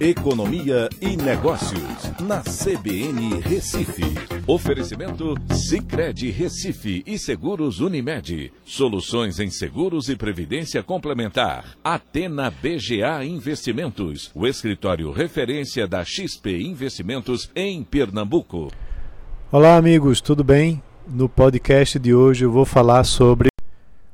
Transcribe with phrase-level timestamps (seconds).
[0.00, 4.02] Economia e Negócios, na CBN Recife.
[4.46, 8.50] Oferecimento Cicred Recife e Seguros Unimed.
[8.64, 11.76] Soluções em seguros e previdência complementar.
[11.84, 18.72] Atena BGA Investimentos, o escritório referência da XP Investimentos em Pernambuco.
[19.52, 20.82] Olá, amigos, tudo bem?
[21.06, 23.49] No podcast de hoje eu vou falar sobre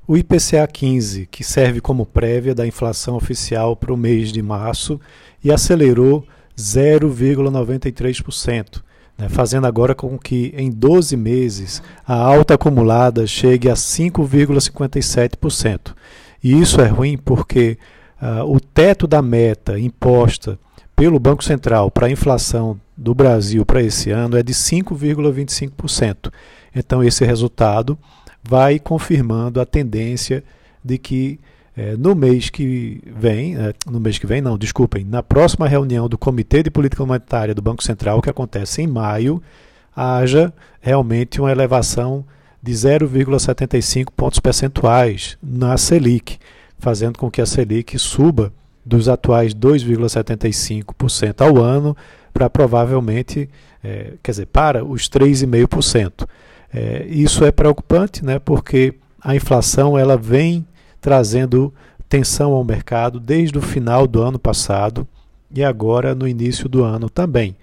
[0.07, 5.01] o IPCA 15, que serve como prévia da inflação oficial para o mês de março
[5.43, 6.25] e acelerou
[6.57, 8.81] 0,93%,
[9.19, 15.95] né, fazendo agora com que em 12 meses a alta acumulada chegue a 5,57%.
[16.43, 17.79] E isso é ruim porque
[18.23, 20.59] uh, o teto da meta imposta
[20.95, 26.33] pelo Banco Central para a inflação do Brasil para esse ano é de 5,25%.
[26.75, 27.99] Então, esse resultado
[28.49, 30.45] vai confirmando a tendência
[30.85, 31.39] de que
[31.77, 36.09] é, no mês que vem, é, no mês que vem, não, desculpem, na próxima reunião
[36.09, 39.43] do Comitê de Política Monetária do Banco Central, que acontece em maio,
[39.95, 42.25] haja realmente uma elevação
[42.63, 46.39] de 0,75 pontos percentuais na Selic,
[46.79, 48.53] fazendo com que a Selic suba
[48.85, 51.97] dos atuais 2,75% ao ano
[52.33, 53.51] para provavelmente,
[53.83, 56.27] é, quer dizer, para os 3,5%.
[56.73, 60.67] É, isso é preocupante, né, porque a inflação ela vem
[61.01, 61.73] trazendo
[62.09, 65.07] tensão ao mercado desde o final do ano passado
[65.51, 67.57] e agora no início do ano também.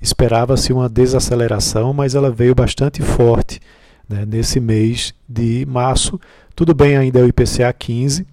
[0.00, 3.60] Esperava-se uma desaceleração, mas ela veio bastante forte
[4.08, 6.18] né, nesse mês de março.
[6.56, 8.26] Tudo bem, ainda é o IPCA 15,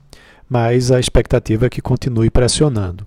[0.49, 3.05] mas a expectativa é que continue pressionando.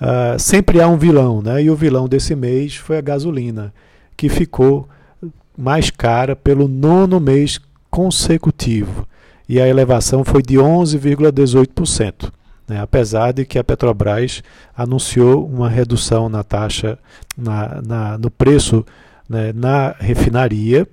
[0.00, 1.62] Uh, sempre há um vilão, né?
[1.62, 3.72] e o vilão desse mês foi a gasolina,
[4.16, 4.88] que ficou
[5.56, 9.06] mais cara pelo nono mês consecutivo.
[9.48, 12.32] E a elevação foi de 11,18%.
[12.68, 14.44] Né, apesar de que a Petrobras
[14.76, 16.96] anunciou uma redução na taxa,
[17.36, 18.86] na, na no preço
[19.28, 20.86] né, na refinaria,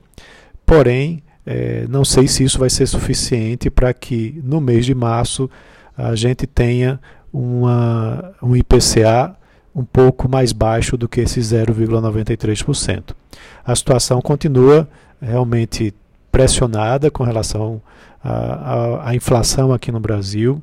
[0.65, 5.47] porém, é, não sei se isso vai ser suficiente para que no mês de março
[5.95, 6.99] a gente tenha
[7.31, 9.35] uma, um IPCA
[9.75, 13.15] um pouco mais baixo do que esse 0,93%.
[13.65, 14.87] A situação continua
[15.21, 15.93] realmente
[16.31, 17.81] pressionada com relação
[18.23, 20.61] à inflação aqui no Brasil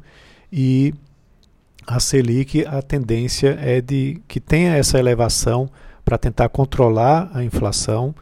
[0.53, 0.95] e
[1.87, 5.69] a Selic, a tendência é de que tenha essa elevação
[6.05, 8.15] para tentar controlar a inflação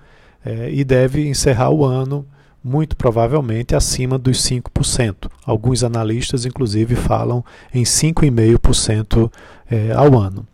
[0.44, 2.26] é, e deve encerrar o ano
[2.62, 5.28] muito provavelmente acima dos 5%.
[5.44, 9.30] Alguns analistas, inclusive, falam em 5,5%
[9.70, 10.46] é, ao ano.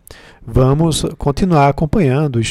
[0.45, 2.41] Vamos continuar acompanhando uh,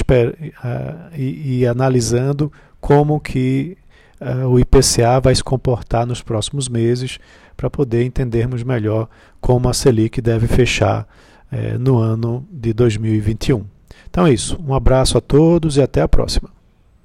[1.16, 3.76] e, e, analisando como que
[4.20, 7.18] uh, o IPCA vai se comportar nos próximos meses
[7.56, 9.08] para poder entendermos melhor
[9.40, 11.08] como a Selic deve fechar
[11.52, 13.64] uh, no ano de 2021.
[14.10, 14.58] Então é isso.
[14.64, 16.57] Um abraço a todos e até a próxima.